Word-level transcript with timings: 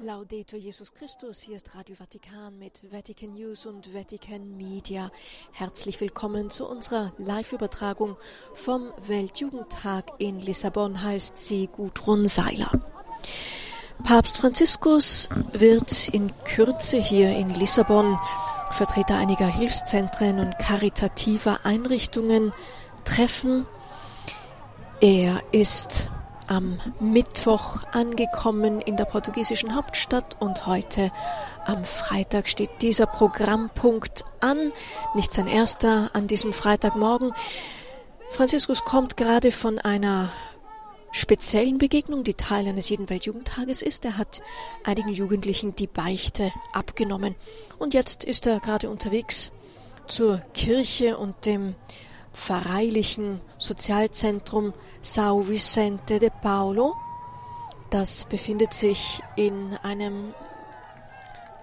Laudetur 0.00 0.60
Jesus 0.60 0.94
Christus, 0.94 1.40
hier 1.40 1.56
ist 1.56 1.74
Radio 1.74 1.96
Vatikan 1.96 2.56
mit 2.56 2.82
Vatican 2.92 3.34
News 3.34 3.66
und 3.66 3.92
Vatican 3.92 4.56
Media. 4.56 5.10
Herzlich 5.50 6.00
willkommen 6.00 6.50
zu 6.50 6.68
unserer 6.68 7.12
Live-Übertragung 7.18 8.16
vom 8.54 8.92
Weltjugendtag 9.08 10.12
in 10.18 10.38
Lissabon, 10.38 11.02
heißt 11.02 11.36
sie 11.36 11.66
Gudrun 11.66 12.28
Seiler. 12.28 12.70
Papst 14.04 14.38
Franziskus 14.38 15.28
wird 15.52 16.08
in 16.10 16.32
Kürze 16.44 16.98
hier 16.98 17.36
in 17.36 17.52
Lissabon 17.54 18.18
Vertreter 18.70 19.16
einiger 19.16 19.48
Hilfszentren 19.48 20.38
und 20.38 20.58
karitativer 20.60 21.60
Einrichtungen 21.64 22.52
treffen. 23.04 23.66
Er 25.00 25.42
ist 25.50 26.10
am 26.48 26.80
Mittwoch 27.00 27.82
angekommen 27.92 28.80
in 28.80 28.96
der 28.96 29.04
portugiesischen 29.04 29.74
Hauptstadt 29.74 30.36
und 30.40 30.66
heute 30.66 31.12
am 31.64 31.84
Freitag 31.84 32.48
steht 32.48 32.70
dieser 32.80 33.06
Programmpunkt 33.06 34.24
an. 34.40 34.72
Nicht 35.14 35.32
sein 35.32 35.46
erster 35.46 36.10
an 36.14 36.26
diesem 36.26 36.52
Freitagmorgen. 36.52 37.32
Franziskus 38.30 38.84
kommt 38.84 39.16
gerade 39.16 39.52
von 39.52 39.78
einer 39.78 40.30
speziellen 41.12 41.78
Begegnung, 41.78 42.24
die 42.24 42.34
Teil 42.34 42.66
eines 42.66 42.88
jeden 42.88 43.08
Weltjugendtages 43.08 43.82
ist. 43.82 44.04
Er 44.04 44.18
hat 44.18 44.40
einigen 44.84 45.10
Jugendlichen 45.10 45.74
die 45.74 45.86
Beichte 45.86 46.52
abgenommen. 46.72 47.34
Und 47.78 47.94
jetzt 47.94 48.24
ist 48.24 48.46
er 48.46 48.60
gerade 48.60 48.90
unterwegs 48.90 49.52
zur 50.06 50.42
Kirche 50.54 51.18
und 51.18 51.46
dem 51.46 51.74
pfarreilichen 52.38 53.40
Sozialzentrum 53.58 54.72
São 55.02 55.48
Vicente 55.48 56.20
de 56.20 56.30
Paulo. 56.30 56.94
Das 57.90 58.26
befindet 58.26 58.72
sich 58.72 59.20
in 59.36 59.76
einem 59.82 60.32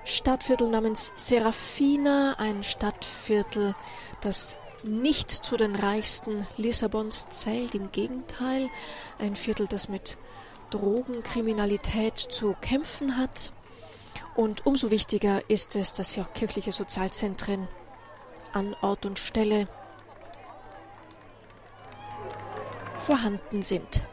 Stadtviertel 0.03 0.69
namens 0.69 1.13
Serafina, 1.15 2.35
ein 2.37 2.61
Stadtviertel, 2.61 3.73
das 4.21 4.57
nicht 4.83 5.31
zu 5.31 5.57
den 5.57 5.75
reichsten 5.75 6.45
Lissabons 6.57 7.27
zählt, 7.29 7.73
im 7.73 7.91
Gegenteil, 7.91 8.69
ein 9.17 9.35
Viertel, 9.35 9.67
das 9.67 9.87
mit 9.89 10.17
Drogenkriminalität 10.71 12.17
zu 12.17 12.55
kämpfen 12.59 13.17
hat. 13.17 13.53
Und 14.35 14.65
umso 14.65 14.91
wichtiger 14.91 15.41
ist 15.49 15.75
es, 15.75 15.93
dass 15.93 16.11
hier 16.11 16.23
auch 16.23 16.33
kirchliche 16.33 16.71
Sozialzentren 16.71 17.67
an 18.51 18.75
Ort 18.81 19.05
und 19.05 19.19
Stelle 19.19 19.67
vorhanden 23.05 23.61
sind. 23.61 24.03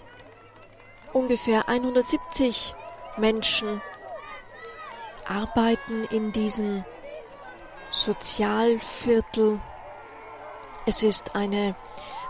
Ungefähr 1.13 1.69
170 1.69 2.75
Menschen 3.17 3.81
arbeiten 5.27 6.05
in 6.11 6.33
diesem 6.33 6.85
Sozialviertel. 7.91 9.61
Es 10.87 11.03
ist 11.03 11.37
eine, 11.37 11.75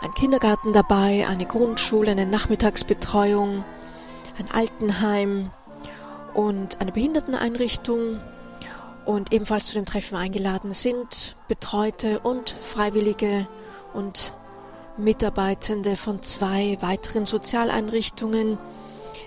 ein 0.02 0.14
Kindergarten 0.14 0.72
dabei, 0.72 1.26
eine 1.28 1.46
Grundschule, 1.46 2.10
eine 2.10 2.26
Nachmittagsbetreuung, 2.26 3.64
ein 4.38 4.50
Altenheim 4.52 5.50
und 6.34 6.80
eine 6.80 6.92
Behinderteneinrichtung. 6.92 8.20
Und 9.04 9.32
ebenfalls 9.32 9.66
zu 9.66 9.74
dem 9.74 9.84
Treffen 9.84 10.16
eingeladen 10.16 10.70
sind 10.70 11.36
Betreute 11.48 12.20
und 12.20 12.50
Freiwillige 12.50 13.48
und 13.94 14.34
Mitarbeitende 14.98 15.96
von 15.96 16.22
zwei 16.22 16.76
weiteren 16.80 17.26
Sozialeinrichtungen, 17.26 18.58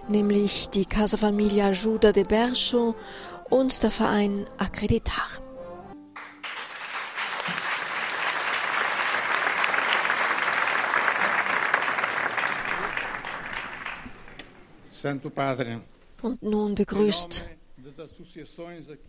nämlich 0.07 0.69
die 0.69 0.85
Casa 0.85 1.17
Familia 1.17 1.71
Juda 1.71 2.11
de 2.11 2.23
Bercho 2.23 2.95
und 3.49 3.81
der 3.83 3.91
Verein 3.91 4.45
Accreditar. 4.57 5.27
Und 16.21 16.41
nun 16.41 16.73
begrüßt 16.73 17.45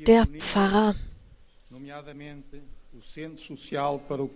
der 0.07 0.27
Pfarrer 0.39 0.95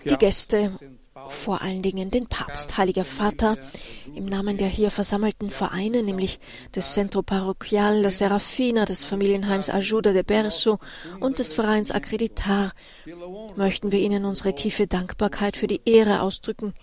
die 0.04 0.16
Gäste, 0.18 0.78
vor 1.28 1.62
allen 1.62 1.82
Dingen 1.82 2.10
den 2.10 2.26
Papst, 2.26 2.76
Heiliger 2.76 3.04
Vater, 3.04 3.56
im 4.14 4.24
Namen 4.26 4.56
der 4.56 4.68
hier 4.68 4.91
versammelten 4.91 5.50
Vereine, 5.50 6.02
nämlich 6.02 6.41
des 6.74 6.92
Centro 6.92 7.22
Parroquial 7.22 8.02
der 8.02 8.12
Serafina, 8.12 8.84
des 8.84 9.04
Familienheims 9.04 9.70
Ajuda 9.70 10.12
de 10.12 10.22
Berso 10.22 10.78
und 11.20 11.38
des 11.38 11.54
Vereins 11.54 11.91
Accreditar, 11.92 12.72
möchten 13.56 13.92
wir 13.92 14.00
Ihnen 14.00 14.24
unsere 14.24 14.54
tiefe 14.54 14.86
Dankbarkeit 14.86 15.56
für 15.56 15.68
die 15.68 15.82
Ehre 15.84 16.22
ausdrücken, 16.22 16.74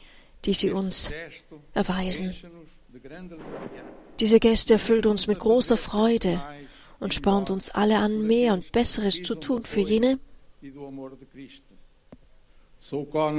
die 0.45 0.53
Sie 0.53 0.71
uns 0.71 1.11
erweisen. 1.73 2.33
Diese 4.19 4.39
Gäste 4.39 4.73
erfüllt 4.73 5.05
uns 5.05 5.27
mit 5.27 5.39
großer 5.39 5.77
Freude 5.77 6.41
und 6.99 7.13
spornt 7.13 7.49
uns 7.49 7.69
alle 7.69 7.97
an, 7.97 8.25
mehr 8.25 8.53
und 8.53 8.71
Besseres 8.71 9.21
zu 9.21 9.35
tun 9.35 9.63
für 9.65 9.81
jene, 9.81 10.19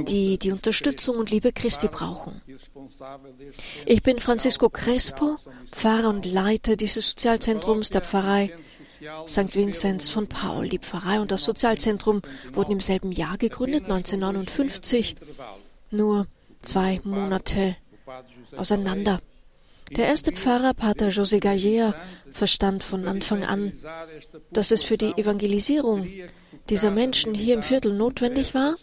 die 0.05 0.37
die 0.37 0.51
Unterstützung 0.51 1.17
und 1.17 1.31
Liebe 1.31 1.51
Christi 1.51 1.87
brauchen. 1.87 2.41
Ich 3.85 4.03
bin 4.03 4.19
Francisco 4.19 4.69
Crespo, 4.69 5.37
Pfarrer 5.71 6.09
und 6.09 6.25
Leiter 6.25 6.75
dieses 6.75 7.11
Sozialzentrums 7.11 7.89
der 7.89 8.01
Pfarrei 8.01 8.53
St. 9.27 9.55
Vinzenz 9.55 10.09
von 10.09 10.27
Paul. 10.27 10.69
Die 10.69 10.79
Pfarrei 10.79 11.19
und 11.21 11.31
das 11.31 11.43
Sozialzentrum 11.43 12.21
wurden 12.51 12.73
im 12.73 12.81
selben 12.81 13.11
Jahr 13.11 13.37
gegründet, 13.37 13.83
1959, 13.85 15.15
nur 15.91 16.27
zwei 16.61 16.99
Monate 17.03 17.77
auseinander. 18.57 19.21
Der 19.91 20.07
erste 20.07 20.31
Pfarrer, 20.31 20.73
Pater 20.73 21.09
José 21.09 21.39
Galler, 21.39 21.95
verstand 22.31 22.83
von 22.83 23.07
Anfang 23.07 23.43
an, 23.43 23.73
dass 24.51 24.71
es 24.71 24.83
für 24.83 24.97
die 24.97 25.13
Evangelisierung 25.17 26.07
dieser 26.69 26.91
Menschen 26.91 27.33
hier 27.33 27.55
im 27.55 27.63
Viertel 27.63 27.93
notwendig 27.93 28.53
war, 28.53 28.75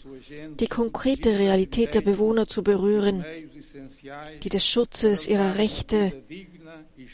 die 0.58 0.66
konkrete 0.66 1.38
Realität 1.38 1.94
der 1.94 2.00
Bewohner 2.00 2.48
zu 2.48 2.62
berühren, 2.62 3.24
die 4.42 4.48
des 4.48 4.66
Schutzes 4.66 5.28
ihrer 5.28 5.56
Rechte 5.56 6.12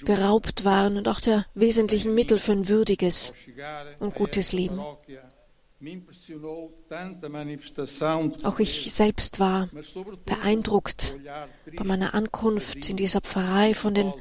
beraubt 0.04 0.64
waren 0.64 0.96
und 0.96 1.08
auch 1.08 1.20
der 1.20 1.44
wesentlichen 1.54 2.14
Mittel 2.14 2.38
für 2.38 2.52
ein 2.52 2.68
würdiges 2.68 3.34
und 3.98 4.14
gutes 4.14 4.52
Leben. 4.52 4.80
Auch 8.44 8.58
ich 8.60 8.92
selbst 8.94 9.40
war 9.40 9.68
beeindruckt 10.26 11.16
bei 11.76 11.84
meiner 11.84 12.14
Ankunft 12.14 12.88
in 12.88 12.96
dieser 12.96 13.20
Pfarrei 13.20 13.74
von 13.74 13.94
den 13.94 14.12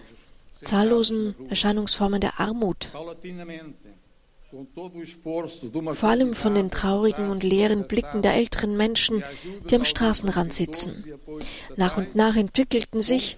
zahllosen 0.61 1.35
Erscheinungsformen 1.49 2.19
der 2.19 2.39
Armut 2.39 2.91
vor 5.94 6.09
allem 6.09 6.33
von 6.33 6.55
den 6.55 6.72
traurigen 6.72 7.29
und 7.29 7.44
leeren 7.44 7.88
Blicken 7.88 8.22
der 8.22 8.33
älteren 8.33 8.75
Menschen, 8.75 9.23
die 9.69 9.75
am 9.75 9.85
Straßenrand 9.85 10.51
sitzen. 10.53 11.05
Nach 11.78 11.97
und 11.97 12.16
nach 12.16 12.35
entwickelten 12.35 13.01
sich 13.01 13.38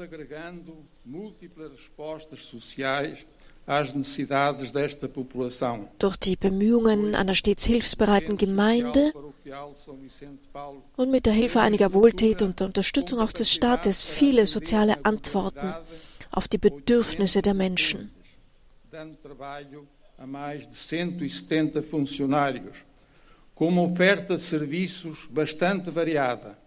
durch 6.00 6.18
die 6.18 6.36
Bemühungen 6.36 7.16
einer 7.16 7.36
stets 7.36 7.66
hilfsbereiten 7.66 8.38
Gemeinde 8.38 9.14
und 10.98 11.12
mit 11.12 11.26
der 11.26 11.34
Hilfe 11.34 11.62
einiger 11.62 11.94
Wohltäter 11.94 12.46
und 12.46 12.60
der 12.60 12.68
Unterstützung 12.68 13.20
auch 13.20 13.32
des 13.32 13.52
Staates 13.52 14.04
viele 14.04 14.48
soziale 14.48 15.06
Antworten 15.06 15.74
auf 16.32 16.48
die 16.48 16.58
Bedürfnisse 16.58 17.42
der 17.42 17.54
Menschen. 17.54 18.12
A 20.16 20.28
mais 20.28 20.66
de 20.68 20.78
170 20.78 21.76
e 21.76 21.82
funcionários, 21.82 22.86
com 23.56 23.68
uma 23.68 23.82
oferta 23.82 24.38
de 24.38 24.44
serviços 24.44 25.26
bastante 25.30 25.90
variada. 25.90 26.58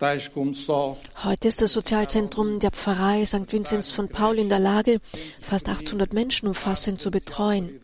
Heute 0.00 1.48
ist 1.48 1.60
das 1.60 1.72
Sozialzentrum 1.72 2.58
der 2.58 2.70
Pfarrei 2.70 3.26
St. 3.26 3.52
Vinzenz 3.52 3.90
von 3.90 4.08
Paul 4.08 4.38
in 4.38 4.48
der 4.48 4.58
Lage, 4.58 4.98
fast 5.40 5.68
800 5.68 6.14
Menschen 6.14 6.48
umfassend 6.48 7.02
zu 7.02 7.10
betreuen. 7.10 7.80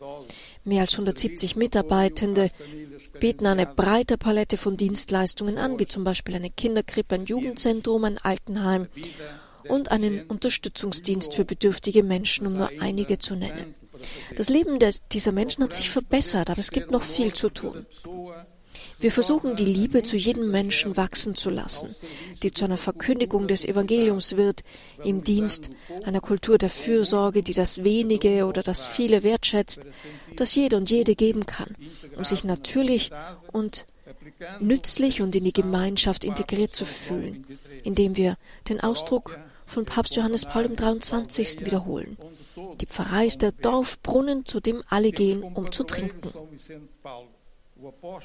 Mehr 0.63 0.81
als 0.81 0.93
170 0.93 1.55
Mitarbeitende 1.57 2.49
bieten 3.19 3.45
eine 3.45 3.67
breite 3.67 4.17
Palette 4.17 4.57
von 4.57 4.77
Dienstleistungen 4.77 5.59
an, 5.59 5.77
wie 5.77 5.85
zum 5.85 6.03
Beispiel 6.03 6.35
eine 6.35 6.49
Kinderkrippe, 6.49 7.15
ein 7.15 7.25
Jugendzentrum, 7.25 8.03
ein 8.05 8.17
Altenheim 8.17 8.87
und 9.69 9.91
einen 9.91 10.23
Unterstützungsdienst 10.23 11.35
für 11.35 11.45
bedürftige 11.45 12.01
Menschen, 12.01 12.47
um 12.47 12.53
nur 12.53 12.71
einige 12.79 13.19
zu 13.19 13.35
nennen. 13.35 13.75
Das 14.35 14.49
Leben 14.49 14.79
dieser 15.11 15.31
Menschen 15.33 15.63
hat 15.63 15.73
sich 15.73 15.91
verbessert, 15.91 16.49
aber 16.49 16.59
es 16.59 16.71
gibt 16.71 16.89
noch 16.89 17.03
viel 17.03 17.33
zu 17.33 17.49
tun. 17.49 17.85
Wir 18.99 19.11
versuchen, 19.11 19.55
die 19.55 19.65
Liebe 19.65 20.03
zu 20.03 20.17
jedem 20.17 20.49
Menschen 20.49 20.97
wachsen 20.97 21.35
zu 21.35 21.49
lassen, 21.49 21.95
die 22.41 22.51
zu 22.51 22.65
einer 22.65 22.77
Verkündigung 22.77 23.47
des 23.47 23.65
Evangeliums 23.65 24.37
wird, 24.37 24.63
im 25.03 25.23
Dienst 25.23 25.69
einer 26.03 26.21
Kultur 26.21 26.57
der 26.57 26.69
Fürsorge, 26.69 27.43
die 27.43 27.53
das 27.53 27.83
Wenige 27.83 28.45
oder 28.45 28.63
das 28.63 28.87
Viele 28.87 29.23
wertschätzt, 29.23 29.85
das 30.35 30.55
jeder 30.55 30.77
und 30.77 30.89
jede 30.89 31.15
geben 31.15 31.45
kann, 31.45 31.75
um 32.15 32.23
sich 32.23 32.43
natürlich 32.43 33.11
und 33.51 33.85
nützlich 34.59 35.21
und 35.21 35.35
in 35.35 35.43
die 35.43 35.53
Gemeinschaft 35.53 36.23
integriert 36.23 36.75
zu 36.75 36.85
fühlen, 36.85 37.45
indem 37.83 38.15
wir 38.15 38.37
den 38.69 38.79
Ausdruck 38.81 39.37
von 39.65 39.85
Papst 39.85 40.15
Johannes 40.15 40.45
Paul 40.45 40.65
im 40.65 40.75
23. 40.75 41.65
wiederholen. 41.65 42.17
Die 42.81 42.85
Pfarrei 42.87 43.27
ist 43.27 43.41
der 43.41 43.51
Dorfbrunnen, 43.51 44.45
zu 44.45 44.59
dem 44.59 44.81
alle 44.89 45.11
gehen, 45.11 45.43
um 45.43 45.71
zu 45.71 45.83
trinken. 45.83 46.31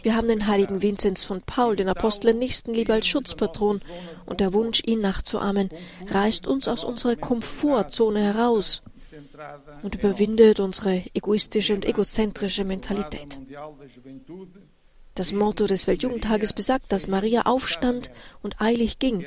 Wir 0.02 0.16
haben 0.16 0.28
den 0.28 0.46
heiligen 0.46 0.82
Vinzenz 0.82 1.24
von 1.24 1.42
Paul, 1.42 1.76
den 1.76 1.88
Apostel 1.88 2.28
der 2.28 2.34
Nächstenliebe, 2.34 2.92
als 2.92 3.06
Schutzpatron 3.06 3.80
und 4.24 4.40
der 4.40 4.52
Wunsch, 4.52 4.82
ihn 4.84 5.00
nachzuahmen, 5.00 5.70
reißt 6.08 6.46
uns 6.46 6.68
aus 6.68 6.84
unserer 6.84 7.16
Komfortzone 7.16 8.20
heraus 8.20 8.82
und 9.82 9.94
überwindet 9.94 10.60
unsere 10.60 11.02
egoistische 11.14 11.74
und 11.74 11.84
egozentrische 11.84 12.64
Mentalität. 12.64 13.38
Das 15.14 15.32
Motto 15.32 15.66
des 15.66 15.86
Weltjugendtages 15.86 16.54
besagt, 16.54 16.90
dass 16.90 17.06
Maria 17.06 17.42
aufstand 17.42 18.10
und 18.42 18.62
eilig 18.62 18.98
ging. 18.98 19.26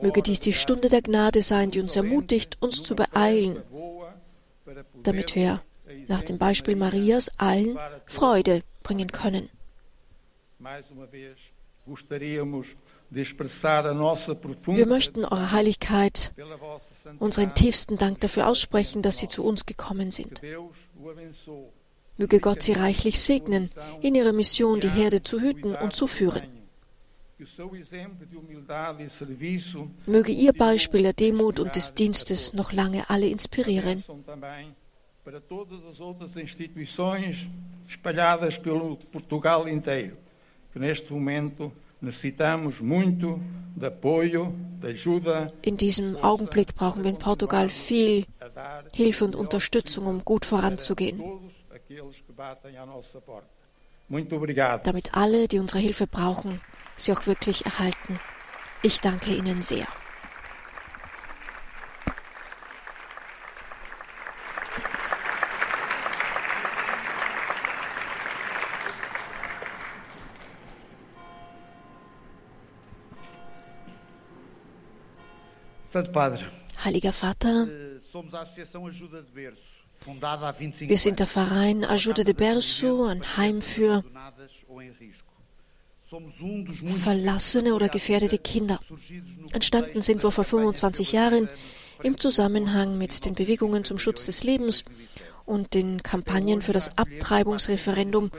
Möge 0.00 0.22
dies 0.22 0.40
die 0.40 0.54
Stunde 0.54 0.88
der 0.88 1.02
Gnade 1.02 1.42
sein, 1.42 1.70
die 1.70 1.80
uns 1.80 1.96
ermutigt, 1.96 2.56
uns 2.60 2.82
zu 2.82 2.96
beeilen, 2.96 3.62
damit 5.02 5.34
wir 5.34 5.60
nach 6.08 6.22
dem 6.22 6.38
Beispiel 6.38 6.76
Marias 6.76 7.30
allen 7.36 7.78
Freude 8.06 8.62
bringen 8.84 9.10
können. 9.10 9.48
Wir 14.66 14.86
möchten 14.86 15.24
Eure 15.24 15.52
Heiligkeit 15.52 16.32
unseren 17.18 17.54
tiefsten 17.54 17.98
Dank 17.98 18.20
dafür 18.20 18.48
aussprechen, 18.48 19.02
dass 19.02 19.18
Sie 19.18 19.28
zu 19.28 19.44
uns 19.44 19.66
gekommen 19.66 20.12
sind. 20.12 20.40
Möge 22.16 22.40
Gott 22.40 22.62
Sie 22.62 22.72
reichlich 22.72 23.20
segnen, 23.20 23.70
in 24.00 24.14
Ihrer 24.14 24.32
Mission 24.32 24.80
die 24.80 24.88
Herde 24.88 25.22
zu 25.22 25.40
hüten 25.40 25.74
und 25.74 25.92
zu 25.92 26.06
führen. 26.06 26.42
Möge 30.06 30.32
Ihr 30.32 30.52
Beispiel 30.52 31.02
der 31.02 31.12
Demut 31.12 31.58
und 31.58 31.74
des 31.74 31.94
Dienstes 31.94 32.52
noch 32.52 32.72
lange 32.72 33.10
alle 33.10 33.26
inspirieren 33.26 34.02
para 35.24 35.40
todas 35.40 35.84
as 35.86 36.00
outras 36.00 36.36
instituições 36.36 37.48
espalhadas 37.88 38.58
pelo 38.58 38.96
Portugal 39.10 39.66
inteiro, 39.66 40.16
que 40.70 40.78
neste 40.78 41.12
momento 41.12 41.72
necessitamos 42.00 42.80
muito 42.80 43.40
de 43.74 43.86
apoio, 43.86 44.54
de 44.78 44.88
ajuda. 44.88 45.52
In 45.64 45.76
diesem 45.76 46.16
Augenblick 46.22 46.74
brauchen 46.74 47.02
wir 47.02 47.10
in 47.10 47.16
Portugal 47.16 47.70
viel 47.70 48.26
Hilfe 48.92 49.24
und 49.24 49.34
Unterstützung, 49.34 50.06
um 50.06 50.22
gut 50.22 50.44
voranzugehen. 50.44 51.18
Damit 54.84 55.14
alle, 55.14 55.48
die 55.48 55.58
unsere 55.58 55.80
Hilfe 55.80 56.06
brauchen, 56.06 56.60
sie 56.96 57.12
auch 57.12 57.26
wirklich 57.26 57.64
erhalten. 57.64 58.20
Ich 58.82 59.00
danke 59.00 59.34
Ihnen 59.34 59.62
sehr. 59.62 59.88
Santo 75.94 76.10
Padre, 76.10 76.40
Heiliger 76.84 77.12
Vater, 77.12 77.68
eh, 77.68 78.00
wir 80.88 80.98
sind 80.98 81.20
der 81.20 81.28
Verein 81.28 81.84
Ajuda 81.84 82.24
de 82.24 82.34
Berço, 82.34 83.06
ein 83.06 83.22
Heim 83.36 83.62
für 83.62 84.02
verlassene 87.04 87.74
oder 87.76 87.88
gefährdete 87.88 88.38
Kinder. 88.38 88.80
Entstanden 89.52 90.02
sind 90.02 90.24
wir 90.24 90.32
vor 90.32 90.42
25 90.42 91.12
Jahren 91.12 91.48
im 92.02 92.18
Zusammenhang 92.18 92.98
mit 92.98 93.24
den 93.24 93.34
Bewegungen 93.34 93.84
zum 93.84 94.00
Schutz 94.00 94.26
des 94.26 94.42
Lebens 94.42 94.84
und 95.46 95.74
den 95.74 96.02
Kampagnen 96.02 96.60
für 96.60 96.72
das 96.72 96.98
Abtreibungsreferendum 96.98 98.32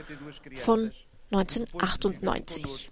von 0.56 0.90
1998. 1.30 2.90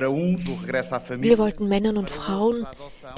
Wir 0.00 1.38
wollten 1.38 1.68
Männern 1.68 1.96
und 1.96 2.10
Frauen, 2.10 2.66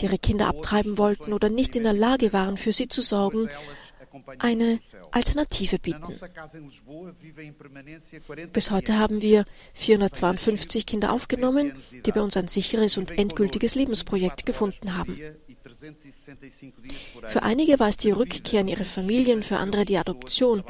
die 0.00 0.06
ihre 0.06 0.18
Kinder 0.18 0.48
abtreiben 0.48 0.98
wollten 0.98 1.32
oder 1.32 1.48
nicht 1.48 1.76
in 1.76 1.84
der 1.84 1.92
Lage 1.92 2.32
waren, 2.32 2.56
für 2.56 2.72
sie 2.72 2.88
zu 2.88 3.02
sorgen, 3.02 3.48
eine 4.38 4.78
Alternative 5.10 5.78
bieten. 5.78 6.14
Bis 8.52 8.70
heute 8.70 8.98
haben 8.98 9.22
wir 9.22 9.44
452 9.74 10.86
Kinder 10.86 11.12
aufgenommen, 11.12 11.74
die 12.04 12.12
bei 12.12 12.20
uns 12.20 12.36
ein 12.36 12.48
sicheres 12.48 12.96
und 12.96 13.18
endgültiges 13.18 13.74
Lebensprojekt 13.74 14.46
gefunden 14.46 14.96
haben. 14.96 15.18
Für 17.26 17.42
einige 17.42 17.78
war 17.78 17.88
es 17.88 17.96
die 17.96 18.10
Rückkehr 18.10 18.62
in 18.62 18.68
ihre 18.68 18.84
Familien, 18.84 19.42
für 19.42 19.58
andere 19.58 19.84
die 19.84 19.98
Adoption 19.98 20.64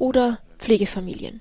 oder 0.00 0.38
Pflegefamilien. 0.58 1.40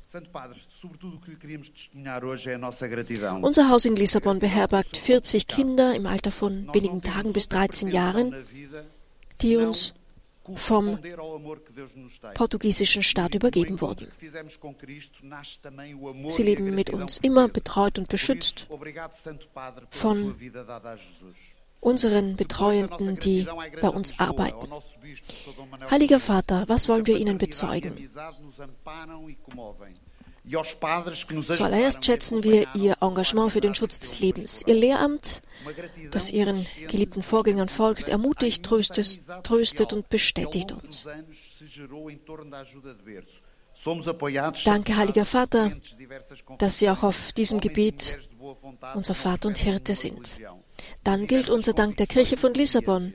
Unser 3.42 3.70
Haus 3.70 3.86
in 3.86 3.96
Lissabon 3.96 4.40
beherbergt 4.40 4.98
40 4.98 5.48
Kinder 5.48 5.96
im 5.96 6.06
Alter 6.06 6.32
von 6.32 6.72
wenigen 6.74 7.02
Tagen 7.02 7.34
bis 7.34 7.50
13 7.50 7.88
Jahren, 7.88 8.36
die 9.42 9.56
uns 9.58 9.94
vom 10.56 10.98
portugiesischen 12.34 13.04
Staat 13.04 13.36
übergeben 13.36 13.80
wurden. 13.82 14.08
Sie 16.30 16.44
leben 16.44 16.76
mit 16.76 16.90
uns 16.90 17.20
immer 17.20 17.48
betreut 17.48 18.00
und 18.00 18.10
beschützt 18.10 18.68
von 19.92 20.36
unseren 21.80 22.36
Betreuenden, 22.36 23.20
die 23.20 23.48
bei 23.82 23.90
uns 23.90 24.20
arbeiten. 24.20 24.68
Heiliger 25.90 26.20
Vater, 26.20 26.66
was 26.68 26.90
wollen 26.90 27.08
wir 27.08 27.18
Ihnen 27.18 27.38
bezeugen? 27.38 27.96
Zuallererst 30.50 32.06
schätzen 32.06 32.44
wir 32.44 32.68
Ihr 32.74 32.98
Engagement 33.02 33.52
für 33.52 33.62
den 33.62 33.76
Schutz 33.76 34.00
des 34.00 34.20
Lebens. 34.20 34.64
Ihr 34.66 34.74
Lehramt, 34.74 35.42
das 36.12 36.32
Ihren 36.32 36.66
geliebten 36.88 37.22
Vorgängern 37.22 37.70
folgt, 37.70 38.08
ermutigt, 38.08 38.64
tröstet, 38.64 39.20
tröstet 39.44 39.94
und 39.94 40.10
bestätigt 40.10 40.72
uns. 40.72 41.08
Danke, 44.66 44.98
Heiliger 44.98 45.26
Vater, 45.26 45.72
dass 46.58 46.80
Sie 46.80 46.90
auch 46.90 47.04
auf 47.04 47.32
diesem 47.34 47.60
Gebiet 47.62 48.18
unser 48.96 49.14
Vater 49.14 49.48
und 49.48 49.58
Hirte 49.58 49.96
sind. 49.96 50.38
Dann 51.04 51.28
gilt 51.28 51.50
unser 51.50 51.74
Dank 51.74 51.98
der 51.98 52.08
Kirche 52.08 52.38
von 52.38 52.54
Lissabon, 52.54 53.14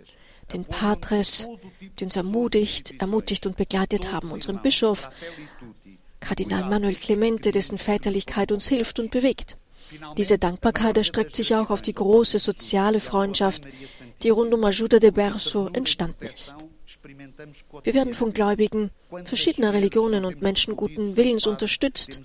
den 0.53 0.65
Patres, 0.65 1.49
die 1.99 2.05
uns 2.05 2.17
ermutigt, 2.17 2.95
ermutigt 3.01 3.47
und 3.47 3.57
begleitet 3.57 4.13
haben, 4.13 4.31
unserem 4.31 4.61
Bischof, 4.63 5.09
Kardinal 6.21 6.69
Manuel 6.69 6.95
Clemente, 6.95 7.53
dessen 7.53 7.79
Väterlichkeit 7.79 8.53
uns 8.53 8.69
hilft 8.69 8.99
und 8.99 9.11
bewegt. 9.11 9.57
Diese 10.17 10.39
Dankbarkeit 10.39 10.97
erstreckt 10.97 11.37
sich 11.37 11.55
auch 11.55 11.71
auf 11.71 11.83
die 11.83 11.95
große 11.95 12.39
soziale 12.39 13.01
Freundschaft, 13.01 13.69
die 14.23 14.31
rund 14.31 14.53
um 14.55 14.65
Ajuda 14.65 14.99
de 14.99 15.11
Berso 15.11 15.69
entstanden 15.69 16.27
ist. 16.27 16.57
Wir 17.05 17.95
werden 17.95 18.15
von 18.15 18.33
Gläubigen 18.33 18.91
verschiedener 19.25 19.73
Religionen 19.73 20.25
und 20.25 20.43
Menschen 20.43 20.77
guten 20.77 21.17
Willens 21.17 21.47
unterstützt, 21.47 22.21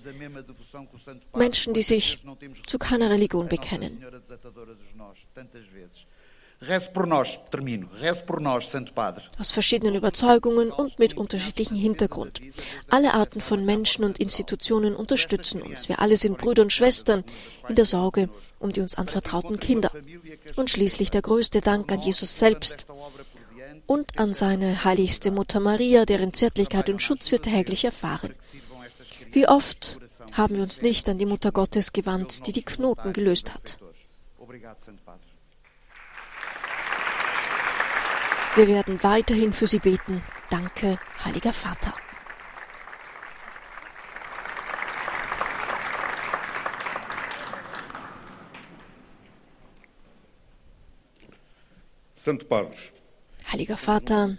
Menschen, 1.34 1.74
die 1.74 1.82
sich 1.82 2.24
zu 2.66 2.78
keiner 2.78 3.10
Religion 3.10 3.48
bekennen. 3.48 4.02
Aus 9.38 9.50
verschiedenen 9.50 9.94
Überzeugungen 9.94 10.70
und 10.70 10.98
mit 10.98 11.16
unterschiedlichem 11.16 11.76
Hintergrund. 11.76 12.40
Alle 12.90 13.14
Arten 13.14 13.40
von 13.40 13.64
Menschen 13.64 14.04
und 14.04 14.18
Institutionen 14.18 14.94
unterstützen 14.94 15.62
uns. 15.62 15.88
Wir 15.88 16.00
alle 16.00 16.18
sind 16.18 16.36
Brüder 16.36 16.62
und 16.62 16.72
Schwestern 16.72 17.24
in 17.68 17.76
der 17.76 17.86
Sorge 17.86 18.28
um 18.58 18.70
die 18.70 18.80
uns 18.82 18.96
anvertrauten 18.96 19.58
Kinder. 19.58 19.90
Und 20.56 20.70
schließlich 20.70 21.10
der 21.10 21.22
größte 21.22 21.62
Dank 21.62 21.90
an 21.90 22.02
Jesus 22.02 22.38
selbst 22.38 22.86
und 23.90 24.20
an 24.20 24.32
seine 24.32 24.84
heiligste 24.84 25.32
Mutter 25.32 25.58
Maria, 25.58 26.04
deren 26.04 26.32
Zärtlichkeit 26.32 26.88
und 26.88 27.02
Schutz 27.02 27.32
wir 27.32 27.42
täglich 27.42 27.84
erfahren. 27.84 28.32
Wie 29.32 29.48
oft 29.48 29.98
haben 30.32 30.54
wir 30.54 30.62
uns 30.62 30.80
nicht 30.80 31.08
an 31.08 31.18
die 31.18 31.26
Mutter 31.26 31.50
Gottes 31.50 31.92
gewandt, 31.92 32.46
die 32.46 32.52
die 32.52 32.62
Knoten 32.62 33.12
gelöst 33.12 33.52
hat. 33.52 33.80
Wir 38.54 38.68
werden 38.68 39.02
weiterhin 39.02 39.52
für 39.52 39.66
Sie 39.66 39.80
beten. 39.80 40.22
Danke, 40.50 41.00
heiliger 41.24 41.52
Vater. 41.52 41.92
Santo 52.14 52.46
Padre, 52.46 52.76
Heiliger 53.52 53.76
Vater, 53.76 54.36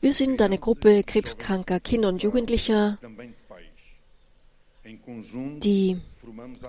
wir 0.00 0.12
sind 0.12 0.42
eine 0.42 0.58
Gruppe 0.58 1.02
krebskranker 1.02 1.80
Kinder 1.80 2.08
und 2.08 2.22
Jugendlicher, 2.22 2.98
die 5.62 5.96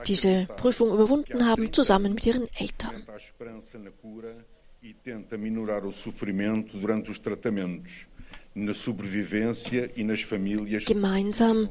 diese 0.08 0.48
Prüfung 0.58 0.94
überwunden 0.94 1.46
haben, 1.46 1.74
zusammen 1.74 2.14
mit 2.14 2.26
ihren 2.26 2.48
Eltern. 2.56 3.04
Gemeinsam 10.86 11.70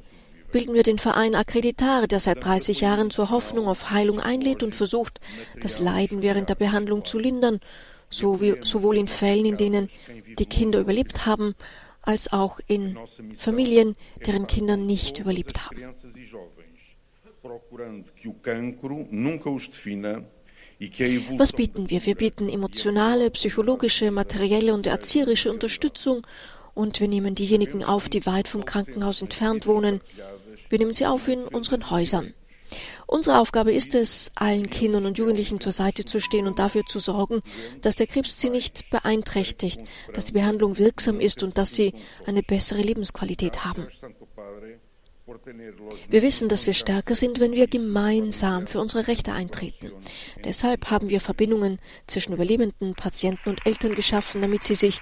bilden 0.53 0.75
wir 0.75 0.83
den 0.83 0.99
Verein 0.99 1.35
Accreditare, 1.35 2.07
der 2.07 2.21
seit 2.21 2.45
30 2.45 2.81
Jahren 2.83 3.11
zur 3.11 3.31
Hoffnung 3.31 3.67
auf 3.67 3.91
Heilung 3.91 4.21
einlädt 4.21 4.63
und 4.63 4.75
versucht, 4.75 5.21
das 5.61 5.81
Leiden 5.81 6.23
während 6.23 6.51
der 6.51 6.55
Behandlung 6.55 7.05
zu 7.05 7.19
lindern, 7.19 7.61
sowohl 8.15 8.97
in 8.97 9.09
Fällen, 9.09 9.47
in 9.47 9.57
denen 9.57 9.91
die 10.39 10.47
Kinder 10.47 10.81
überlebt 10.81 11.27
haben, 11.27 11.55
als 12.03 12.33
auch 12.33 12.61
in 12.67 12.99
Familien, 13.37 13.97
deren 14.27 14.47
Kinder 14.47 14.77
nicht 14.77 15.19
überlebt 15.19 15.67
haben. 15.67 15.79
Was 21.37 21.53
bieten 21.53 21.91
wir? 21.91 22.05
Wir 22.05 22.15
bieten 22.15 22.49
emotionale, 22.49 23.31
psychologische, 23.31 24.11
materielle 24.11 24.75
und 24.75 24.87
erzieherische 24.87 25.51
Unterstützung 25.51 26.27
und 26.75 27.01
wir 27.01 27.09
nehmen 27.09 27.35
diejenigen 27.35 27.85
auf, 27.85 28.09
die 28.09 28.27
weit 28.27 28.49
vom 28.49 28.65
Krankenhaus 28.65 29.23
entfernt 29.23 29.67
wohnen. 29.67 30.01
Wir 30.69 30.79
nehmen 30.79 30.93
sie 30.93 31.07
auf 31.07 31.29
in 31.29 31.45
unseren 31.45 31.91
Häusern. 31.91 32.35
Unsere 33.07 33.39
Aufgabe 33.39 33.73
ist 33.73 33.95
es, 33.95 34.33
allen 34.35 34.71
Kindern 34.71 35.07
und 35.07 35.19
Jugendlichen 35.19 35.61
zur 35.61 35.73
Seite 35.73 36.05
zu 36.05 36.21
stehen 36.21 36.47
und 36.47 36.59
dafür 36.59 36.85
zu 36.87 36.99
sorgen, 36.99 37.43
dass 37.81 37.97
der 37.97 38.07
Krebs 38.07 38.39
sie 38.39 38.51
nicht 38.51 38.91
beeinträchtigt, 38.91 39.81
dass 40.13 40.27
die 40.27 40.33
Behandlung 40.33 40.79
wirksam 40.79 41.21
ist 41.21 41.43
und 41.43 41.59
dass 41.59 41.75
sie 41.75 41.95
eine 42.27 42.43
bessere 42.43 42.81
Lebensqualität 42.81 43.65
haben. 43.65 43.87
Wir 46.09 46.23
wissen, 46.23 46.49
dass 46.49 46.67
wir 46.67 46.75
stärker 46.75 47.15
sind, 47.15 47.41
wenn 47.41 47.53
wir 47.53 47.67
gemeinsam 47.67 48.67
für 48.67 48.81
unsere 48.81 49.07
Rechte 49.07 49.33
eintreten. 49.33 49.91
Deshalb 50.45 50.91
haben 50.91 51.09
wir 51.09 51.21
Verbindungen 51.21 51.79
zwischen 52.07 52.35
Überlebenden, 52.35 52.95
Patienten 52.95 53.49
und 53.49 53.65
Eltern 53.67 53.95
geschaffen, 53.95 54.43
damit 54.43 54.65
sie 54.65 54.75
sich, 54.75 55.01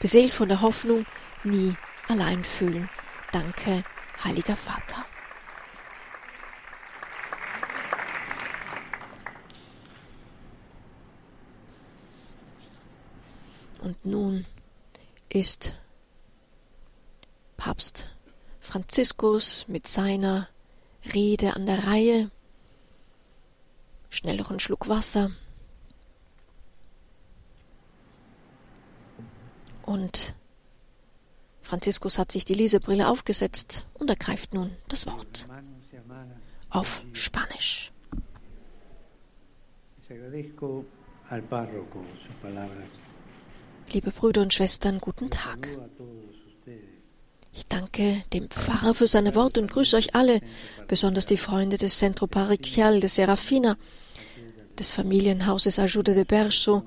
beseelt 0.00 0.34
von 0.34 0.48
der 0.48 0.60
Hoffnung, 0.60 1.06
nie 1.44 1.74
allein 2.08 2.44
fühlen. 2.44 2.90
Danke, 3.32 3.84
Heiliger 4.22 4.56
Vater. 4.56 5.06
Und 13.82 14.06
nun 14.06 14.46
ist 15.28 15.72
Papst 17.56 18.14
Franziskus 18.60 19.66
mit 19.66 19.88
seiner 19.88 20.48
Rede 21.12 21.56
an 21.56 21.66
der 21.66 21.84
Reihe. 21.88 22.30
Schnell 24.08 24.36
noch 24.36 24.50
einen 24.50 24.60
Schluck 24.60 24.88
Wasser. 24.88 25.32
Und 29.84 30.34
Franziskus 31.62 32.18
hat 32.18 32.30
sich 32.30 32.44
die 32.44 32.54
Lesebrille 32.54 33.08
aufgesetzt 33.08 33.84
und 33.94 34.08
ergreift 34.08 34.54
nun 34.54 34.76
das 34.86 35.08
Wort 35.08 35.48
auf 36.70 37.02
Spanisch. 37.12 37.90
Liebe 43.92 44.10
Brüder 44.10 44.40
und 44.40 44.54
Schwestern, 44.54 45.00
guten 45.00 45.28
Tag. 45.28 45.68
Ich 47.52 47.64
danke 47.66 48.24
dem 48.32 48.48
Pfarrer 48.48 48.94
für 48.94 49.06
seine 49.06 49.34
Worte 49.34 49.60
und 49.60 49.70
grüße 49.70 49.96
euch 49.96 50.14
alle, 50.14 50.40
besonders 50.88 51.26
die 51.26 51.36
Freunde 51.36 51.76
des 51.76 51.98
Centro 51.98 52.26
Parochial 52.26 53.00
de 53.00 53.10
Serafina, 53.10 53.76
des 54.78 54.92
Familienhauses 54.92 55.78
Ajuda 55.78 56.14
de 56.14 56.24
Berso 56.24 56.84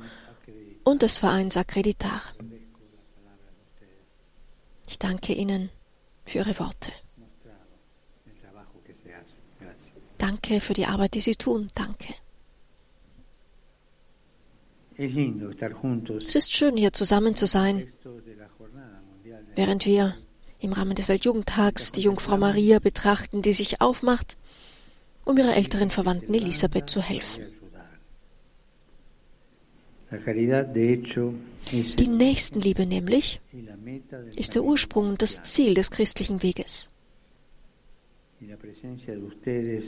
und 0.83 1.03
des 1.03 1.19
Vereins 1.19 1.57
Accreditar. 1.57 2.23
Ich 4.87 4.97
danke 4.97 5.33
Ihnen 5.33 5.69
für 6.25 6.39
Ihre 6.39 6.57
Worte. 6.57 6.91
Danke 10.17 10.59
für 10.59 10.73
die 10.73 10.87
Arbeit, 10.87 11.13
die 11.13 11.21
Sie 11.21 11.35
tun. 11.35 11.69
Danke. 11.75 12.15
Es 14.97 16.35
ist 16.35 16.53
schön, 16.53 16.77
hier 16.77 16.93
zusammen 16.93 17.35
zu 17.35 17.47
sein, 17.47 17.91
während 19.55 19.85
wir 19.85 20.15
im 20.59 20.73
Rahmen 20.73 20.95
des 20.95 21.09
Weltjugendtags 21.09 21.91
die 21.91 22.01
Jungfrau 22.01 22.37
Maria 22.37 22.79
betrachten, 22.79 23.41
die 23.41 23.53
sich 23.53 23.81
aufmacht, 23.81 24.37
um 25.25 25.37
ihrer 25.37 25.55
älteren 25.55 25.89
Verwandten 25.89 26.33
Elisabeth 26.33 26.89
zu 26.89 27.01
helfen. 27.01 27.45
Die 31.97 32.07
Nächstenliebe 32.07 32.85
nämlich 32.85 33.41
ist 34.35 34.55
der 34.55 34.63
Ursprung 34.63 35.09
und 35.09 35.21
das 35.21 35.43
Ziel 35.43 35.73
des 35.73 35.91
christlichen 35.91 36.41
Weges. 36.41 36.89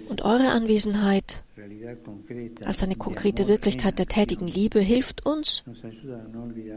Und 0.09 0.21
eure 0.23 0.49
Anwesenheit 0.49 1.43
als 2.63 2.83
eine 2.83 2.95
konkrete 2.95 3.47
Wirklichkeit 3.47 3.97
der 3.99 4.05
tätigen 4.05 4.47
Liebe 4.47 4.79
hilft 4.79 5.25
uns, 5.25 5.63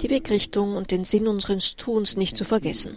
die 0.00 0.10
Wegrichtung 0.10 0.76
und 0.76 0.90
den 0.90 1.04
Sinn 1.04 1.26
unseres 1.26 1.76
Tuns 1.76 2.16
nicht 2.16 2.36
zu 2.36 2.44
vergessen. 2.44 2.96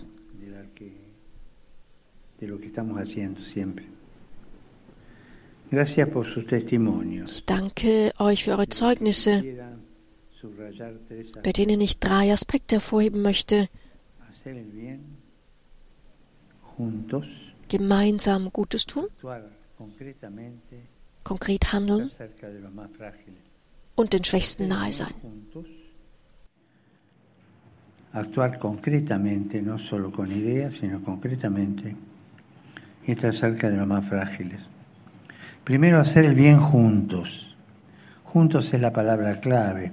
Ich 7.26 7.46
danke 7.46 8.14
euch 8.20 8.44
für 8.44 8.52
eure 8.52 8.70
Zeugnisse, 8.70 9.44
bei 11.44 11.52
denen 11.52 11.82
ich 11.82 12.00
drei 12.00 12.32
Aspekte 12.32 12.76
hervorheben 12.76 13.22
möchte. 13.22 13.68
Gemeinsam 17.70 18.52
Gutes 18.52 18.86
tun, 18.86 19.08
konkret 21.24 21.74
handeln 21.74 22.10
und 23.96 24.14
den 24.14 24.24
Schwächsten 24.24 24.68
nahe 24.68 24.92
sein. 24.92 25.14
Actuar 28.14 28.60
concretamente, 28.60 29.62
no 29.62 29.80
solo 29.80 30.12
con 30.12 30.32
ideas, 30.32 30.76
sino 30.80 31.02
concretamente 31.02 31.96
y 33.08 33.12
estar 33.12 33.34
cerca 33.34 33.70
de 33.70 33.78
los 33.78 33.88
más 33.88 34.08
frágiles. 34.08 34.60
Primero, 35.64 36.00
hacer 36.00 36.26
el 36.26 36.36
bien 36.36 36.60
juntos. 36.60 37.56
Juntos 38.26 38.74
es 38.74 38.82
la 38.82 38.92
palabra 38.92 39.40
clave. 39.40 39.92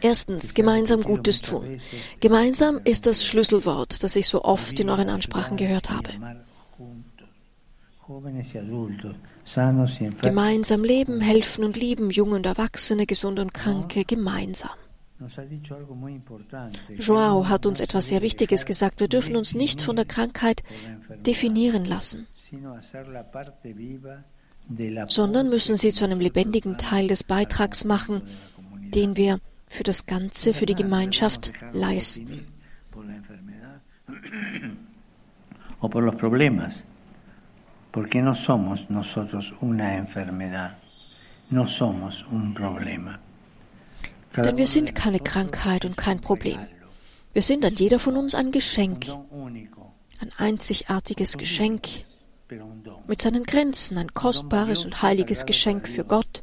Erstens, 0.00 0.54
gemeinsam 0.54 1.02
Gutes 1.02 1.42
tun. 1.42 1.80
Gemeinsam 2.20 2.80
ist 2.84 3.06
das 3.06 3.24
Schlüsselwort, 3.24 4.02
das 4.04 4.14
ich 4.16 4.28
so 4.28 4.44
oft 4.44 4.78
in 4.78 4.90
euren 4.90 5.10
Ansprachen 5.10 5.56
gehört 5.56 5.90
habe. 5.90 6.10
Gemeinsam 10.22 10.84
leben, 10.84 11.20
helfen 11.20 11.64
und 11.64 11.76
lieben, 11.76 12.10
junge 12.10 12.36
und 12.36 12.46
Erwachsene, 12.46 13.06
gesunde 13.06 13.42
und 13.42 13.54
Kranke, 13.54 14.04
gemeinsam. 14.04 14.70
Joao 16.96 17.48
hat 17.48 17.66
uns 17.66 17.80
etwas 17.80 18.08
sehr 18.08 18.22
Wichtiges 18.22 18.66
gesagt. 18.66 19.00
Wir 19.00 19.08
dürfen 19.08 19.36
uns 19.36 19.54
nicht 19.54 19.82
von 19.82 19.96
der 19.96 20.04
Krankheit 20.04 20.62
definieren 21.26 21.84
lassen 21.84 22.26
sondern 25.08 25.48
müssen 25.48 25.76
sie 25.76 25.92
zu 25.92 26.04
einem 26.04 26.20
lebendigen 26.20 26.76
Teil 26.78 27.08
des 27.08 27.24
Beitrags 27.24 27.84
machen, 27.84 28.22
den 28.94 29.16
wir 29.16 29.40
für 29.66 29.82
das 29.82 30.06
Ganze, 30.06 30.54
für 30.54 30.66
die 30.66 30.74
Gemeinschaft 30.74 31.52
leisten. 31.72 32.46
O 35.80 35.88
por 35.88 36.02
los 36.02 36.16
problemas, 36.16 36.82
porque 37.90 38.22
no 38.22 38.34
somos 38.34 38.90
nosotros 38.90 39.54
una 39.60 39.96
enfermedad, 39.96 40.78
no 41.50 41.66
somos 41.66 42.24
un 42.30 42.54
problema. 42.54 43.18
Denn 44.36 44.56
wir 44.56 44.66
sind 44.66 44.94
keine 44.94 45.20
Krankheit 45.20 45.84
und 45.84 45.96
kein 45.96 46.20
Problem. 46.20 46.60
Wir 47.32 47.42
sind 47.42 47.64
an 47.64 47.74
jeder 47.74 47.98
von 47.98 48.16
uns 48.16 48.34
ein 48.34 48.52
Geschenk, 48.52 49.06
ein 50.20 50.30
einzigartiges 50.36 51.38
Geschenk, 51.38 52.04
mit 53.06 53.20
seinen 53.20 53.44
Grenzen 53.44 53.98
ein 53.98 54.14
kostbares 54.14 54.84
und 54.84 55.02
heiliges 55.02 55.44
Geschenk 55.44 55.88
für 55.88 56.04
Gott, 56.04 56.42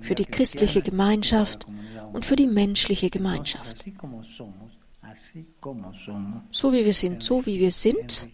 für 0.00 0.14
die 0.14 0.24
christliche 0.24 0.82
Gemeinschaft 0.82 1.66
und 2.12 2.24
für 2.24 2.36
die 2.36 2.46
menschliche 2.46 3.10
Gemeinschaft. 3.10 3.84
So 6.50 6.72
wie 6.72 6.84
wir 6.84 6.94
sind, 6.94 7.22
so 7.22 7.46
wie 7.46 7.58
wir 7.58 7.70
sind, 7.70 8.28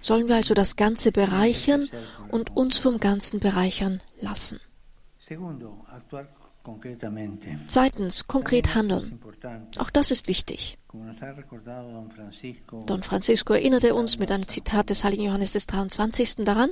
sollen 0.00 0.28
wir 0.28 0.36
also 0.36 0.54
das 0.54 0.76
Ganze 0.76 1.12
bereichern 1.12 1.88
und 2.30 2.56
uns 2.56 2.78
vom 2.78 2.98
Ganzen 2.98 3.40
bereichern 3.40 4.02
lassen. 4.20 4.60
Zweitens, 7.66 8.26
konkret 8.26 8.74
handeln. 8.74 9.20
Auch 9.78 9.90
das 9.90 10.10
ist 10.10 10.28
wichtig. 10.28 10.78
Don 12.86 13.02
Francisco 13.02 13.54
erinnerte 13.54 13.94
uns 13.94 14.18
mit 14.18 14.30
einem 14.30 14.46
Zitat 14.46 14.90
des 14.90 15.04
heiligen 15.04 15.24
Johannes 15.24 15.52
des 15.52 15.66
23. 15.66 16.44
daran, 16.44 16.70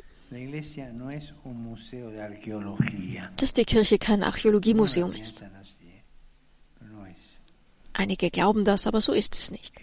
dass 3.36 3.54
die 3.54 3.64
Kirche 3.64 3.98
kein 3.98 4.22
Archäologiemuseum 4.22 5.12
ist. 5.12 5.44
Einige 7.92 8.30
glauben 8.30 8.64
das, 8.64 8.86
aber 8.86 9.00
so 9.00 9.12
ist 9.12 9.34
es 9.34 9.50
nicht. 9.50 9.74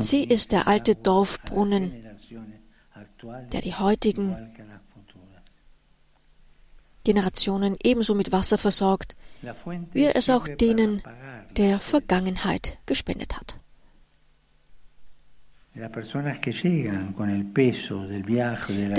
Sie 0.00 0.24
ist 0.24 0.52
der 0.52 0.68
alte 0.68 0.94
Dorfbrunnen, 0.94 1.92
der 3.52 3.60
die 3.60 3.74
heutigen 3.74 4.36
Generationen 7.04 7.76
ebenso 7.82 8.14
mit 8.14 8.30
Wasser 8.30 8.58
versorgt, 8.58 9.16
wie 9.92 10.04
er 10.04 10.16
es 10.16 10.28
auch 10.28 10.46
denen 10.46 11.02
der 11.56 11.80
Vergangenheit 11.80 12.78
gespendet 12.86 13.36
hat. 13.36 13.56
Der 15.74 15.88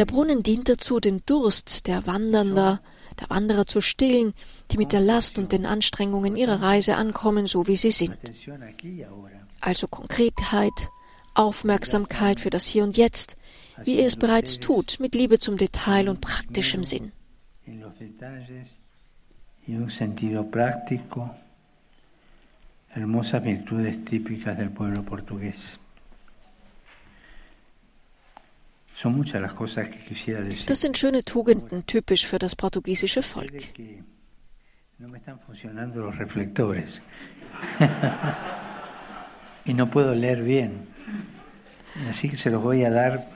Brunnen 0.05 0.43
dient 0.43 0.69
dazu, 0.69 1.00
den 1.00 1.21
Durst 1.25 1.88
der 1.88 2.07
Wandernder, 2.07 2.81
der 3.21 3.29
Wanderer 3.29 3.65
zu 3.65 3.81
stillen, 3.81 4.33
die 4.71 4.77
mit 4.77 4.91
der 4.91 4.99
Last 4.99 5.37
und 5.37 5.51
den 5.51 5.65
Anstrengungen 5.65 6.35
ihrer 6.35 6.61
Reise 6.61 6.97
ankommen, 6.97 7.47
so 7.47 7.67
wie 7.67 7.77
sie 7.77 7.91
sind. 7.91 8.17
Also 9.61 9.87
Konkretheit, 9.87 10.89
Aufmerksamkeit 11.35 12.39
für 12.39 12.49
das 12.49 12.65
Hier 12.65 12.83
und 12.83 12.97
Jetzt, 12.97 13.37
wie 13.83 13.97
er 13.97 14.07
es 14.07 14.15
bereits 14.15 14.59
tut, 14.59 14.99
mit 14.99 15.15
Liebe 15.15 15.39
zum 15.39 15.57
Detail 15.57 16.09
und 16.09 16.19
praktischem 16.19 16.83
Sinn. 16.83 17.11
hermosas 22.93 23.41
virtudes 23.43 24.03
típicas 24.03 24.57
del 24.57 24.69
pueblo 24.69 25.03
portugués. 25.03 25.80
Das 30.65 30.81
sind 30.81 30.98
schöne 30.98 31.24
Tugenden, 31.24 31.86
typisch 31.88 32.27
für 32.27 32.39
das 32.39 32.55
portugiesische 32.55 33.24
Volk. 33.24 33.53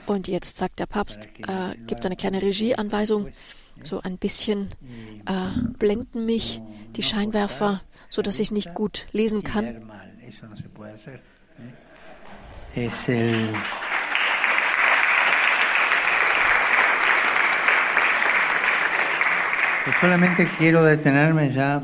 Und 0.05 0.27
jetzt 0.27 0.57
sagt 0.57 0.79
der 0.79 0.85
Papst, 0.85 1.25
äh, 1.25 1.75
gibt 1.87 2.05
eine 2.05 2.15
kleine 2.15 2.41
Regieanweisung, 2.41 3.31
so 3.83 4.01
ein 4.01 4.17
bisschen 4.17 4.69
äh, 5.25 5.61
blenden 5.77 6.25
mich 6.25 6.61
die 6.95 7.03
Scheinwerfer, 7.03 7.81
so 8.09 8.21
dass 8.21 8.39
ich 8.39 8.51
nicht 8.51 8.73
gut 8.73 9.07
lesen 9.11 9.43
kann. 9.43 9.91
Es 12.75 13.07
el 19.85 19.93
solamente 20.01 20.47
quiero 20.57 20.83
detenerme 20.83 21.51
ya 21.53 21.81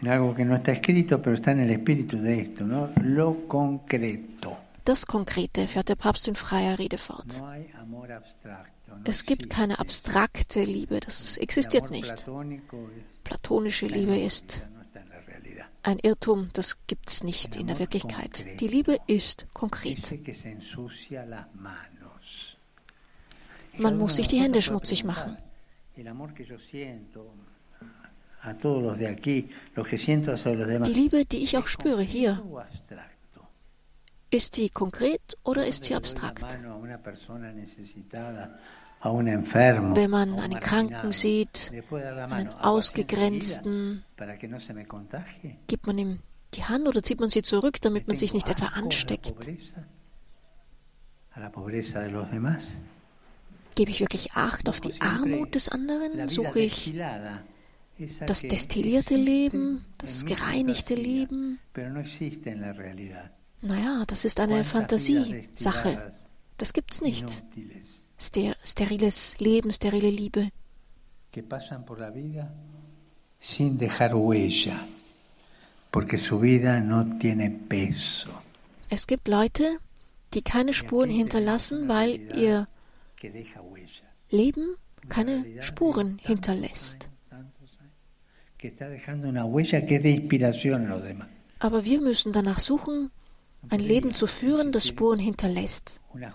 en 0.00 0.08
algo 0.08 0.34
que 0.34 0.44
no 0.44 0.56
está 0.56 0.72
escrito, 0.72 1.20
pero 1.20 1.34
está 1.34 1.52
en 1.52 1.60
el 1.60 1.70
espíritu 1.70 2.18
de 2.18 2.40
esto, 2.40 2.64
¿no? 2.64 2.90
Lo 3.02 3.46
concreto. 3.48 4.58
Das 4.84 5.04
Konkrete 5.04 5.66
fährt 5.68 5.88
der 5.88 5.96
Papst 5.96 6.28
in 6.28 6.34
freier 6.34 6.78
Rede 6.78 6.98
fort. 6.98 7.42
Es 9.04 9.26
gibt 9.26 9.50
keine 9.50 9.78
abstrakte 9.78 10.64
Liebe, 10.64 11.00
das 11.00 11.36
existiert 11.36 11.90
nicht. 11.90 12.24
Platonische 13.24 13.86
Liebe 13.86 14.16
ist 14.16 14.64
ein 15.82 15.98
Irrtum, 15.98 16.48
das 16.54 16.78
gibt 16.86 17.10
es 17.10 17.22
nicht 17.22 17.56
in 17.56 17.66
der 17.66 17.78
Wirklichkeit. 17.78 18.46
Die 18.60 18.68
Liebe 18.68 18.98
ist 19.06 19.46
konkret. 19.52 19.98
Man 23.76 23.98
muss 23.98 24.16
sich 24.16 24.26
die 24.26 24.40
Hände 24.40 24.62
schmutzig 24.62 25.04
machen. 25.04 25.36
Die 30.84 30.92
Liebe, 30.92 31.24
die 31.24 31.42
ich 31.42 31.58
auch 31.58 31.66
spüre 31.66 32.02
hier, 32.02 32.42
ist 34.30 34.56
die 34.56 34.70
konkret 34.70 35.38
oder 35.42 35.66
ist 35.66 35.84
sie 35.84 35.94
abstrakt? 35.94 36.44
Wenn 39.00 40.10
man 40.10 40.38
einen 40.38 40.60
Kranken 40.60 41.12
sieht, 41.12 41.72
einen 41.92 42.48
Ausgegrenzten, 42.48 44.04
gibt 45.66 45.86
man 45.86 45.98
ihm 45.98 46.20
die 46.54 46.64
Hand 46.64 46.86
oder 46.86 47.02
zieht 47.02 47.20
man 47.20 47.30
sie 47.30 47.42
zurück, 47.42 47.80
damit 47.80 48.06
man 48.06 48.16
sich 48.16 48.34
nicht 48.34 48.48
etwa 48.48 48.66
ansteckt? 48.66 49.34
Gebe 53.78 53.92
ich 53.92 54.00
wirklich 54.00 54.32
Acht 54.32 54.68
auf 54.68 54.80
die 54.80 55.00
Armut 55.00 55.54
des 55.54 55.68
anderen? 55.68 56.28
Suche 56.28 56.58
ich 56.58 56.92
das 58.26 58.42
destillierte 58.42 59.14
Leben, 59.14 59.84
das 59.98 60.24
gereinigte 60.24 60.96
Leben? 60.96 61.60
Naja, 63.62 64.04
das 64.08 64.24
ist 64.24 64.40
eine 64.40 64.64
Fantasiesache. 64.64 66.12
Das 66.56 66.72
gibt's 66.72 67.00
nicht. 67.02 67.44
Ster 68.18 68.56
steriles 68.64 69.38
Leben, 69.38 69.72
sterile 69.72 70.10
Liebe. 70.10 70.50
sin 73.40 73.78
dejar 73.78 74.12
huella, 74.14 74.84
porque 75.92 76.18
su 76.18 76.40
vida 76.40 76.80
no 76.80 77.18
tiene 77.20 77.48
peso. 77.50 78.32
Es 78.90 79.06
gibt 79.06 79.28
Leute, 79.28 79.78
die 80.34 80.42
keine 80.42 80.72
Spuren 80.72 81.10
hinterlassen, 81.10 81.88
weil 81.88 82.18
ihr 82.36 82.66
Leben 84.30 84.76
keine 85.08 85.62
Spuren 85.62 86.18
hinterlässt. 86.20 87.08
Aber 91.60 91.84
wir 91.84 92.00
müssen 92.00 92.32
danach 92.32 92.58
suchen, 92.58 93.12
ein 93.70 93.80
Leben 93.80 94.14
zu 94.14 94.26
führen, 94.26 94.72
das 94.72 94.88
Spuren 94.88 95.18
hinterlässt. 95.18 96.00
Ein 96.12 96.30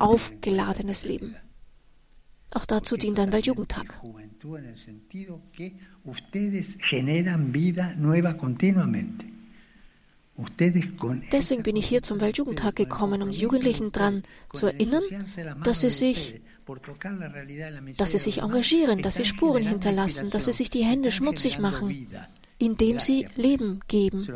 aufgeladenes 0.00 1.04
Leben. 1.04 1.36
Auch 2.54 2.64
dazu 2.64 2.96
dient 2.96 3.20
ein 3.20 3.30
Weltjugendtag. 3.32 4.00
Deswegen 11.32 11.62
bin 11.64 11.76
ich 11.76 11.86
hier 11.86 12.02
zum 12.02 12.20
Weltjugendtag 12.20 12.76
gekommen, 12.76 13.22
um 13.22 13.30
die 13.30 13.38
Jugendlichen 13.38 13.90
daran 13.90 14.22
zu 14.52 14.66
erinnern, 14.66 15.02
dass 15.64 15.80
sie 15.80 15.90
sich 15.90 16.40
dass 17.96 18.10
sie 18.10 18.18
sich 18.18 18.42
engagieren, 18.42 19.00
dass 19.00 19.14
sie 19.14 19.24
Spuren 19.24 19.66
hinterlassen, 19.66 20.28
dass 20.30 20.44
sie 20.44 20.52
sich 20.52 20.68
die 20.68 20.84
Hände 20.84 21.10
schmutzig 21.10 21.58
machen, 21.58 22.06
indem 22.58 23.00
sie 23.00 23.26
Leben 23.36 23.80
geben. 23.88 24.26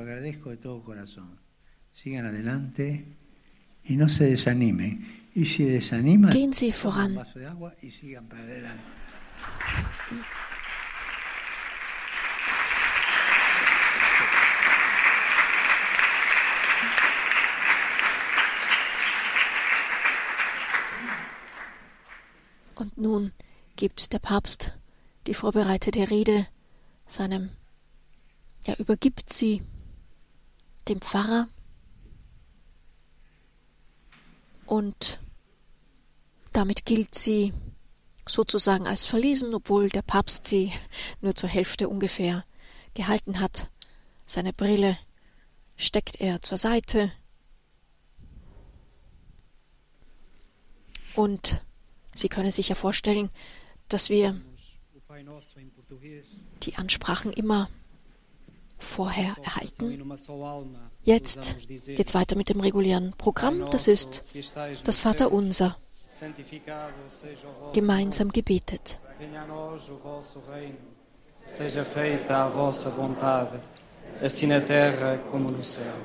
Gehen 6.31 6.53
Sie 6.53 6.73
voran. 6.73 7.19
Und 22.83 22.99
nun 22.99 23.33
gibt 23.77 24.12
der 24.12 24.18
Papst 24.18 24.77
die 25.29 25.35
vorbereitete 25.35 26.11
Rede 26.11 26.49
seinem, 27.07 27.51
er 28.64 28.77
übergibt 28.81 29.33
sie 29.33 29.62
dem 30.88 31.01
Pfarrer 31.01 31.47
und 34.66 35.23
damit 36.53 36.85
gilt 36.85 37.14
sie 37.14 37.53
sozusagen 38.27 38.88
als 38.88 39.07
verlesen, 39.07 39.55
obwohl 39.55 39.88
der 39.88 40.03
Papst 40.03 40.49
sie 40.49 40.73
nur 41.21 41.37
zur 41.37 41.49
Hälfte 41.49 41.88
ungefähr 41.88 42.45
gehalten 42.95 43.38
hat. 43.38 43.71
Seine 44.27 44.53
Brille 44.53 44.99
steckt 45.77 46.21
er 46.21 46.42
zur 46.42 46.59
Seite 46.59 47.12
und 51.14 51.62
Sie 52.14 52.29
können 52.29 52.53
sich 52.53 52.68
ja 52.68 52.75
vorstellen, 52.75 53.31
dass 53.88 54.11
wir 54.11 54.40
die 56.62 56.77
Ansprachen 56.77 57.33
immer 57.33 57.68
vorher 58.79 59.37
erhalten. 59.42 60.12
Jetzt 61.05 61.57
geht 61.68 62.07
es 62.07 62.14
weiter 62.14 62.37
mit 62.37 62.48
dem 62.48 62.61
regulären 62.61 63.12
Programm. 63.16 63.70
Das 63.70 63.88
ist 63.88 64.25
das 64.85 65.01
Vaterunser. 65.01 65.77
gemeinsam 67.72 68.31
gebetet. 68.31 68.98
Seja 71.44 71.85
feita 71.85 72.44
a 72.44 72.48
vossa 72.48 72.88
vontade, 72.88 73.61
assim 74.22 74.46
na 74.46 74.61
terra 74.61 75.18
como 75.31 75.51
no 75.51 75.64
céu. 75.64 75.96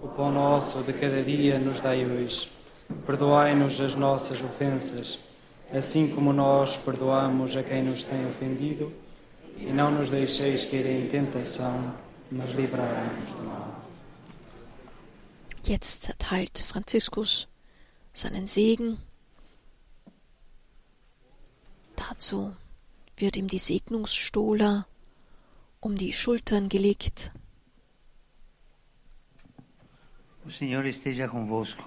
O 0.00 0.06
pão 0.08 0.30
nosso 0.30 0.82
de 0.84 0.92
cada 0.92 1.22
dia 1.24 1.58
nos 1.58 1.80
dai 1.80 2.06
hoje. 2.06 2.48
Perdoai-nos 3.04 3.80
as 3.80 3.96
nossas 3.96 4.40
ofensas, 4.40 5.18
assim 5.72 6.08
como 6.14 6.32
nós 6.32 6.76
perdoamos 6.76 7.56
a 7.56 7.62
quem 7.62 7.82
nos 7.82 8.04
tem 8.04 8.26
ofendido, 8.26 8.92
e 9.56 9.72
não 9.72 9.90
nos 9.90 10.10
deixeis 10.10 10.64
cair 10.64 10.86
em 10.86 11.06
tentação, 11.06 11.94
mas 12.30 12.50
livrai-nos 12.52 13.32
do 13.32 13.42
mal. 13.44 13.80
Jetzt 15.62 16.08
erteilt 16.08 16.62
Franziskus 16.62 17.46
seinen 18.12 18.46
Segen. 18.46 18.98
Dazu 21.96 22.56
wird 23.16 23.36
ihm 23.36 23.46
die 23.46 23.58
Segnungsstola 23.58 24.86
um 25.80 25.94
die 25.96 26.12
Schultern 26.12 26.68
gelegt. 26.68 27.32
O 30.46 30.50
Signore 30.50 30.88
esteja 30.88 31.28
convosco. 31.28 31.84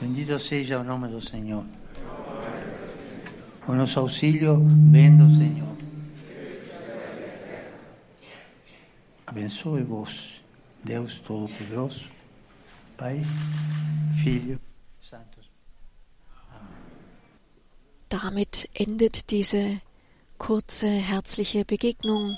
Bendito 0.00 0.38
seja 0.38 0.78
o 0.78 0.84
nome 0.84 1.08
do 1.08 1.20
Senhor. 1.20 1.64
O 3.66 3.72
nosso 3.72 3.98
auxílio 3.98 4.62
vem 4.90 5.16
do 5.16 5.28
Senhor. 5.28 5.76
Abençoe-vos, 9.26 10.40
Deus 10.84 11.20
Todo-Poderoso, 11.26 12.04
Pai, 12.96 13.22
Filho, 14.22 14.60
Santo. 15.02 15.40
Damit 18.08 18.68
endet 18.78 19.24
diese 19.30 19.80
kurze 20.38 20.86
herzliche 20.86 21.64
Begegnung 21.64 22.36